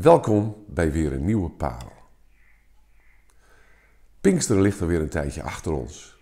[0.00, 1.92] Welkom bij weer een nieuwe parel.
[4.20, 6.18] Pinksteren ligt alweer een tijdje achter ons.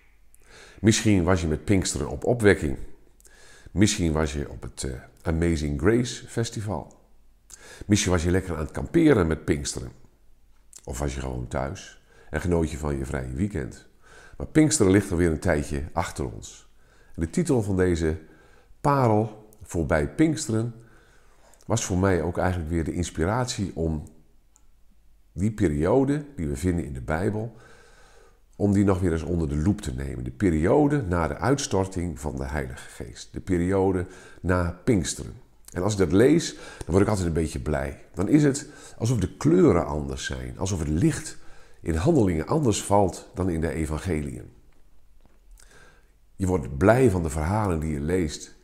[0.80, 2.78] Misschien was je met Pinksteren op opwekking.
[3.70, 7.00] Misschien was je op het eh, Amazing Grace Festival.
[7.86, 9.92] Misschien was je lekker aan het kamperen met Pinksteren.
[10.84, 13.88] Of was je gewoon thuis en genoot je van je vrije weekend.
[14.36, 16.68] Maar Pinksteren ligt alweer een tijdje achter ons.
[17.14, 18.18] de titel van deze
[18.80, 20.74] parel voorbij Pinksteren
[21.68, 24.04] was voor mij ook eigenlijk weer de inspiratie om
[25.32, 27.56] die periode die we vinden in de Bijbel,
[28.56, 30.24] om die nog weer eens onder de loep te nemen.
[30.24, 33.32] De periode na de uitstorting van de Heilige Geest.
[33.32, 34.06] De periode
[34.40, 35.32] na Pinksteren.
[35.72, 38.04] En als ik dat lees, dan word ik altijd een beetje blij.
[38.14, 41.36] Dan is het alsof de kleuren anders zijn, alsof het licht
[41.80, 44.50] in handelingen anders valt dan in de evangeliën.
[46.36, 48.57] Je wordt blij van de verhalen die je leest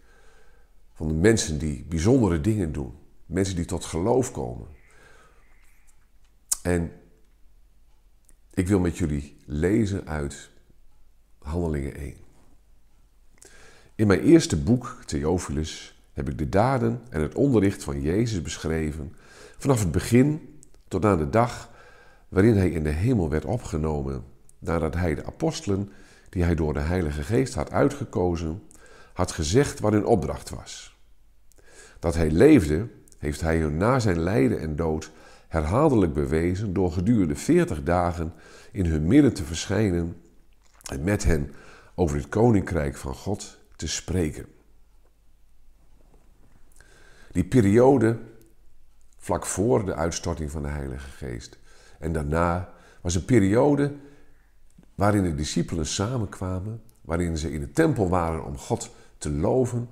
[0.94, 2.94] van de mensen die bijzondere dingen doen.
[3.26, 4.66] Mensen die tot geloof komen.
[6.62, 6.92] En
[8.54, 10.51] ik wil met jullie lezen uit
[11.38, 12.14] Handelingen 1.
[13.95, 19.14] In mijn eerste boek, Theophilus, heb ik de daden en het onderricht van Jezus beschreven,
[19.58, 20.58] vanaf het begin
[20.88, 21.70] tot aan de dag
[22.29, 24.24] waarin hij in de hemel werd opgenomen,
[24.58, 25.92] nadat hij de apostelen,
[26.29, 28.62] die hij door de Heilige Geest had uitgekozen,
[29.15, 30.98] had gezegd wat hun opdracht was.
[31.98, 35.10] Dat hij leefde, heeft hij hun na zijn lijden en dood
[35.48, 38.32] herhaaldelijk bewezen door gedurende veertig dagen
[38.73, 40.16] in hun midden te verschijnen
[40.90, 41.54] en met hen
[41.95, 44.46] over het koninkrijk van God te spreken.
[47.32, 48.18] Die periode
[49.18, 51.59] vlak voor de uitstorting van de Heilige Geest
[51.98, 53.95] en daarna was een periode
[54.95, 59.88] waarin de discipelen samenkwamen, waarin ze in de tempel waren om God te loven,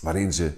[0.00, 0.52] waarin ze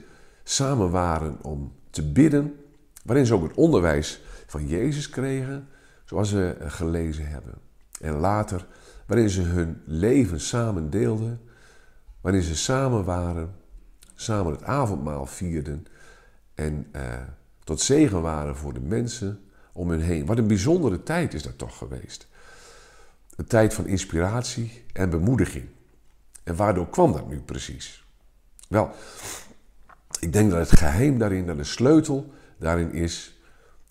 [0.45, 2.57] samen waren om te bidden,
[3.05, 5.69] waarin ze ook het onderwijs van Jezus kregen,
[6.05, 7.55] zoals we gelezen hebben.
[8.01, 8.67] En later,
[9.07, 11.41] waarin ze hun leven samen deelden,
[12.21, 13.55] waarin ze samen waren,
[14.15, 15.87] samen het avondmaal vierden
[16.55, 17.03] en eh,
[17.65, 19.41] tot zegen waren voor de mensen
[19.73, 20.27] om hen heen.
[20.27, 22.29] Wat een bijzondere tijd is dat toch geweest.
[23.37, 25.69] Een tijd van inspiratie en bemoediging.
[26.43, 28.05] En waardoor kwam dat nu precies?
[28.69, 28.91] Wel,
[30.21, 33.41] ik denk dat het geheim daarin, dat de sleutel daarin is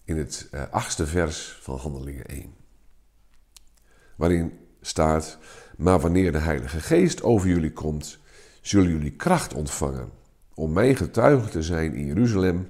[0.03, 2.53] in het uh, achtste vers van Handelingen 1.
[4.15, 5.37] Waarin staat,
[5.77, 8.19] maar wanneer de Heilige Geest over jullie komt,
[8.61, 10.09] zullen jullie kracht ontvangen
[10.53, 12.69] om mijn getuige te zijn in Jeruzalem,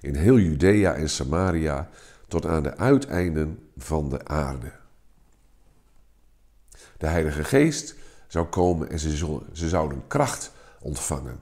[0.00, 1.88] in heel Judea en Samaria,
[2.28, 4.72] tot aan de uiteinden van de aarde.
[6.96, 7.94] De Heilige Geest
[8.30, 11.38] zou komen en ze, ze zouden kracht ontvangen.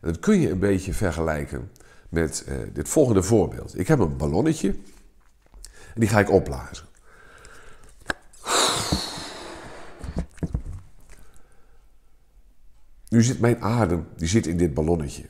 [0.00, 1.70] En dat kun je een beetje vergelijken
[2.08, 3.78] met uh, dit volgende voorbeeld.
[3.78, 4.68] Ik heb een ballonnetje
[5.94, 6.86] en die ga ik opblazen.
[13.08, 15.26] Nu zit mijn adem, die zit in dit ballonnetje.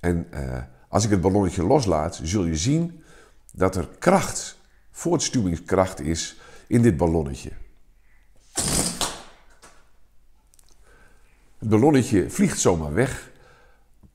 [0.00, 3.02] En uh, als ik het ballonnetje loslaat, zul je zien
[3.52, 4.58] dat er kracht,
[4.90, 7.50] voortstuwingskracht is in dit ballonnetje.
[11.60, 13.30] Het ballonnetje vliegt zomaar weg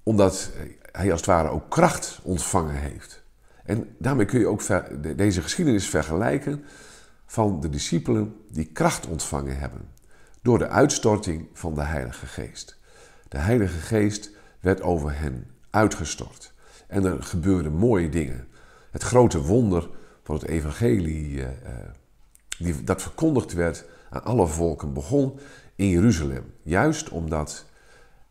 [0.03, 0.51] omdat
[0.91, 3.23] hij als het ware ook kracht ontvangen heeft.
[3.63, 4.61] En daarmee kun je ook
[5.17, 6.63] deze geschiedenis vergelijken
[7.25, 9.89] van de discipelen die kracht ontvangen hebben
[10.41, 12.79] door de uitstorting van de Heilige Geest.
[13.27, 16.53] De Heilige Geest werd over hen uitgestort.
[16.87, 18.47] En er gebeurden mooie dingen.
[18.91, 19.89] Het grote wonder
[20.23, 21.89] van het evangelie eh, eh,
[22.57, 25.39] die, dat verkondigd werd aan alle volken begon
[25.75, 26.53] in Jeruzalem.
[26.63, 27.65] Juist omdat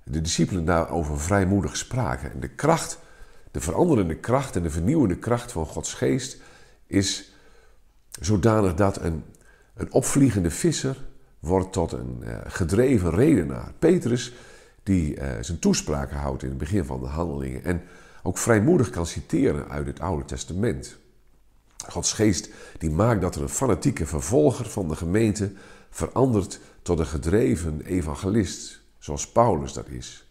[0.04, 2.32] de discipelen daarover vrijmoedig spraken.
[2.32, 2.98] En de kracht,
[3.50, 6.40] de veranderende kracht en de vernieuwende kracht van Gods geest
[6.86, 7.32] is
[8.20, 9.24] zodanig dat een,
[9.74, 10.96] een opvliegende visser
[11.38, 13.72] wordt tot een uh, gedreven redenaar.
[13.78, 14.32] Petrus,
[14.82, 17.82] die uh, zijn toespraken houdt in het begin van de handelingen en
[18.22, 20.96] ook vrijmoedig kan citeren uit het Oude Testament.
[21.88, 25.52] Gods geest die maakt dat er een fanatieke vervolger van de gemeente
[25.90, 30.26] verandert tot een gedreven evangelist zoals Paulus dat is.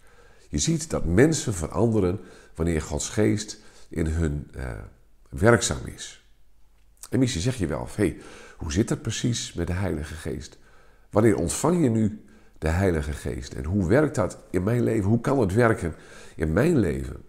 [0.49, 2.19] Je ziet dat mensen veranderen
[2.55, 3.59] wanneer Gods geest
[3.89, 4.71] in hun uh,
[5.29, 6.25] werkzaam is.
[7.09, 8.17] En misschien zeg je wel, hey,
[8.57, 10.57] hoe zit dat precies met de Heilige Geest?
[11.09, 12.25] Wanneer ontvang je nu
[12.57, 13.53] de Heilige Geest?
[13.53, 15.09] En hoe werkt dat in mijn leven?
[15.09, 15.95] Hoe kan het werken
[16.35, 17.23] in mijn leven?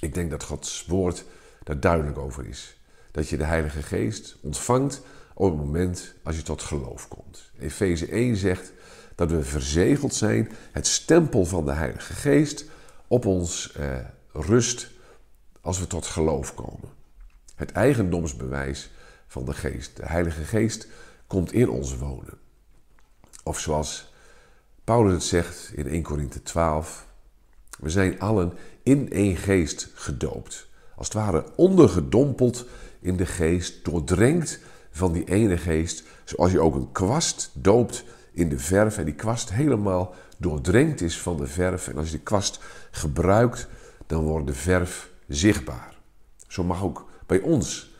[0.00, 1.24] Ik denk dat Gods woord
[1.62, 2.80] daar duidelijk over is.
[3.10, 5.02] Dat je de Heilige Geest ontvangt
[5.38, 7.50] op het moment als je tot geloof komt.
[7.58, 8.72] Efeze 1 zegt
[9.14, 12.64] dat we verzegeld zijn, het stempel van de Heilige Geest
[13.06, 13.96] op ons eh,
[14.32, 14.90] rust
[15.60, 16.88] als we tot geloof komen.
[17.54, 18.90] Het eigendomsbewijs
[19.26, 19.96] van de geest.
[19.96, 20.88] De Heilige Geest
[21.26, 22.38] komt in ons wonen.
[23.44, 24.12] Of zoals
[24.84, 27.06] Paulus het zegt in 1 Korinthe 12.
[27.78, 28.52] We zijn allen
[28.82, 30.68] in één geest gedoopt.
[30.94, 32.66] Als het ware ondergedompeld
[33.00, 34.60] in de geest, doordrenkt
[34.96, 36.04] van die ene geest.
[36.24, 41.20] Zoals je ook een kwast doopt in de verf en die kwast helemaal doordrenkt is
[41.20, 41.88] van de verf.
[41.88, 42.60] En als je die kwast
[42.90, 43.68] gebruikt,
[44.06, 45.96] dan wordt de verf zichtbaar.
[46.48, 47.94] Zo mag ook bij ons,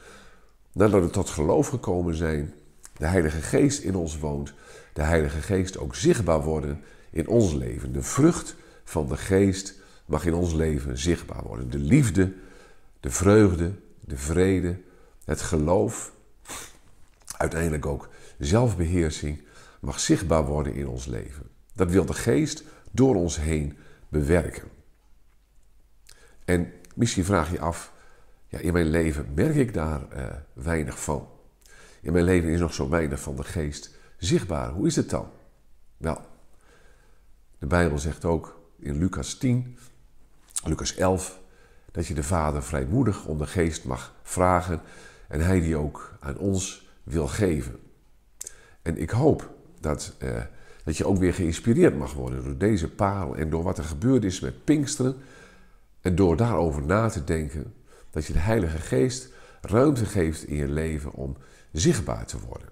[0.73, 2.55] nadat we tot geloof gekomen zijn,
[2.97, 4.55] de Heilige Geest in ons woont,
[4.93, 7.93] de Heilige Geest ook zichtbaar worden in ons leven.
[7.93, 9.75] De vrucht van de Geest
[10.07, 11.71] mag in ons leven zichtbaar worden.
[11.71, 12.33] De liefde,
[13.01, 14.79] de vreugde, de vrede,
[15.25, 16.13] het geloof,
[17.39, 19.45] uiteindelijk ook zelfbeheersing
[19.81, 21.51] mag zichtbaar worden in ons leven.
[21.75, 23.79] Dat wil de Geest door ons heen
[24.09, 24.69] bewerken.
[26.45, 27.93] En misschien vraag je af,
[28.49, 31.29] ja, in mijn leven merk ik daar uh, weinig van.
[32.01, 34.71] In mijn leven is nog zo weinig van de geest zichtbaar.
[34.71, 35.31] Hoe is het dan?
[35.97, 36.21] Wel,
[37.59, 39.79] de Bijbel zegt ook in Lucas 10,
[40.65, 41.41] Lucas 11,
[41.93, 44.81] dat je de Vader vrijmoedig om de geest mag vragen
[45.29, 47.77] en hij die ook aan ons wil geven.
[48.83, 50.41] En ik hoop dat, uh,
[50.85, 54.25] dat je ook weer geïnspireerd mag worden door deze parel en door wat er gebeurd
[54.25, 55.17] is met Pinksteren.
[56.01, 57.75] En door daarover na te denken,
[58.11, 59.29] dat je de Heilige Geest
[59.61, 61.37] ruimte geeft in je leven om
[61.73, 62.69] zichtbaar te worden.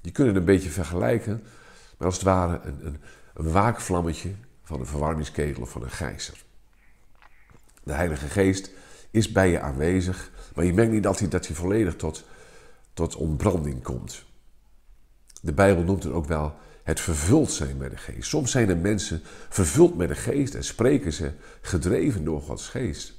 [0.00, 1.42] Je kunt het een beetje vergelijken
[1.98, 3.00] met als het ware een, een,
[3.34, 4.30] een waakvlammetje
[4.62, 6.44] van een verwarmingsketel of van een gijzer.
[7.82, 8.70] De Heilige Geest
[9.10, 12.24] is bij je aanwezig, maar je merkt niet altijd dat hij volledig tot,
[12.96, 14.24] tot ontbranding komt.
[15.42, 18.28] De Bijbel noemt het ook wel het vervuld zijn met de geest.
[18.28, 23.14] Soms zijn er mensen vervuld met de geest en spreken ze gedreven door Gods geest.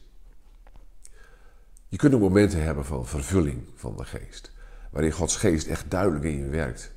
[1.87, 4.51] Je kunt momenten hebben van vervulling van de geest.
[4.91, 6.93] Waarin Gods geest echt duidelijk in je werkt.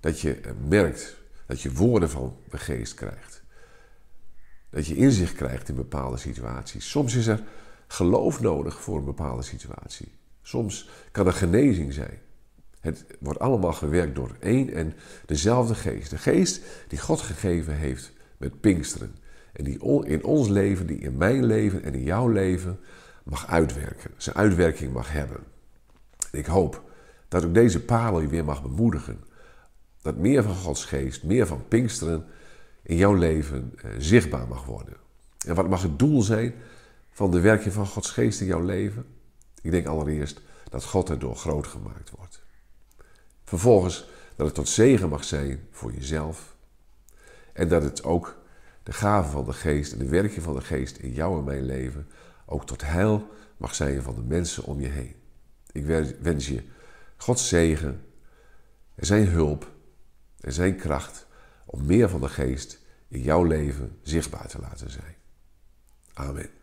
[0.00, 1.16] Dat je merkt
[1.46, 3.42] dat je woorden van de geest krijgt.
[4.70, 6.90] Dat je inzicht krijgt in bepaalde situaties.
[6.90, 7.42] Soms is er
[7.86, 10.20] geloof nodig voor een bepaalde situatie.
[10.42, 12.18] Soms kan er genezing zijn.
[12.80, 14.94] Het wordt allemaal gewerkt door één en
[15.26, 16.10] dezelfde geest.
[16.10, 19.16] De geest die God gegeven heeft met Pinksteren.
[19.52, 22.80] En die in ons leven, die in mijn leven en in jouw leven
[23.22, 24.10] mag uitwerken.
[24.16, 25.40] Zijn uitwerking mag hebben.
[26.30, 26.82] Ik hoop
[27.28, 29.24] dat ook deze parel je weer mag bemoedigen.
[30.02, 32.24] Dat meer van Gods geest, meer van Pinksteren
[32.82, 34.96] in jouw leven eh, zichtbaar mag worden.
[35.46, 36.54] En wat mag het doel zijn
[37.10, 39.04] van de werking van Gods geest in jouw leven?
[39.62, 42.42] Ik denk allereerst dat God erdoor groot gemaakt wordt.
[43.44, 46.56] Vervolgens dat het tot zegen mag zijn voor jezelf.
[47.52, 48.40] En dat het ook
[48.82, 51.64] de gave van de geest en de werking van de geest in jou en mijn
[51.64, 52.08] leven
[52.46, 55.14] ook tot heil mag zijn van de mensen om je heen.
[55.72, 55.86] Ik
[56.20, 56.62] wens je
[57.16, 58.04] Gods zegen
[58.94, 59.70] en zijn hulp
[60.40, 61.26] en zijn kracht
[61.66, 65.14] om meer van de geest in jouw leven zichtbaar te laten zijn.
[66.12, 66.50] Amen.